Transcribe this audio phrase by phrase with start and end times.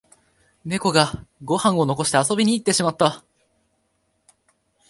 [0.65, 3.23] ネコがご飯を残して遊びに行ってしまった